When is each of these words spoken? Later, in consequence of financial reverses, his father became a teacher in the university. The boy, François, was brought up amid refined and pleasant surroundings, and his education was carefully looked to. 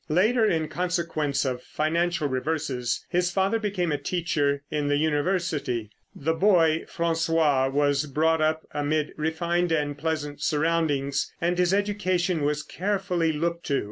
Later, 0.09 0.43
in 0.43 0.67
consequence 0.67 1.45
of 1.45 1.61
financial 1.61 2.27
reverses, 2.27 3.05
his 3.07 3.29
father 3.29 3.59
became 3.59 3.91
a 3.91 3.99
teacher 3.99 4.63
in 4.71 4.87
the 4.87 4.97
university. 4.97 5.91
The 6.15 6.33
boy, 6.33 6.85
François, 6.91 7.71
was 7.71 8.07
brought 8.07 8.41
up 8.41 8.63
amid 8.73 9.13
refined 9.15 9.71
and 9.71 9.95
pleasant 9.95 10.41
surroundings, 10.41 11.31
and 11.39 11.55
his 11.59 11.71
education 11.71 12.41
was 12.41 12.63
carefully 12.63 13.31
looked 13.31 13.67
to. 13.67 13.79